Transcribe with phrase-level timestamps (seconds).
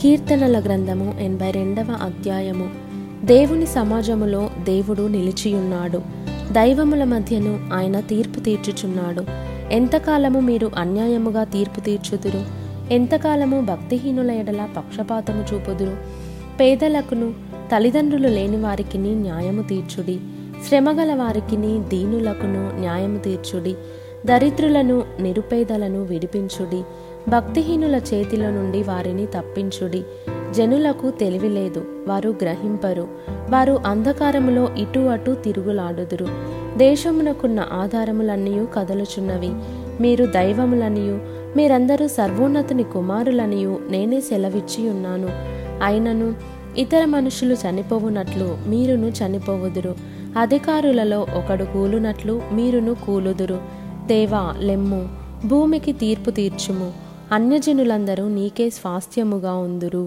[0.00, 2.70] కీర్తనల గ్రంథము ఎనభై రెండవ అధ్యాయము.
[3.26, 5.98] దేవుని సమాజములో దేవుడు నిలిచియున్నాడు.
[6.52, 9.24] దైవముల మధ్యను ఆయన తీర్పు తీర్చుచున్నాడు.
[9.72, 12.44] ఎంతకాలము మీరు అన్యాయముగా తీర్పు తీర్చుదురు?
[12.92, 15.96] ఎంతకాలము భక్తిహీనుల ఎడల పక్షపాతము చూపుదురు?
[16.60, 17.34] పేదలకును
[17.72, 20.20] తల్లిదండ్రులు లేని వారికిని న్యాయము తీర్చుడి.
[20.68, 23.74] శ్రమగల వారికిని దీనులకును న్యాయము తీర్చుడి.
[24.26, 26.82] దరిద్రులను నిరుపేదలను విడిపించుడి.
[27.28, 30.02] భక్తిహీనుల చేతిలో నుండి వారిని తప్పించుడి.
[30.52, 33.08] జనులకు తెలివి లేదు వారు గ్రహింపరు.
[33.50, 36.28] వారు అంధకారములో ఇటు అటు తిరుగులాడుదురు.
[36.76, 39.50] దేశమునకున్న ఆధారములన్నీ కదలుచున్నవి.
[40.02, 41.20] మీరు దైవములనియు
[41.56, 45.28] మీరందరూ సర్వోన్నతుని కుమారులనియు నేనే సెలవిచ్చి ఉన్నాను.
[45.82, 46.34] అయినను
[46.78, 49.94] ఇతర మనుషులు చనిపోవునట్లు మీరును చనిపోవుదురు.
[50.38, 53.58] అధికారులలో ఒకడు కూలునట్లు మీరును కూలుదురు.
[54.06, 55.08] దేవా లెమ్ము
[55.46, 57.07] భూమికి తీర్పు తీర్చుము.
[57.32, 60.04] అన్యజనులందరూ నీకే స్వాస్థ్యముగా ఉందురు.